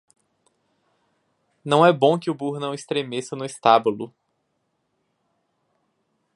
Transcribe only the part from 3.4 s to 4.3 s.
estábulo.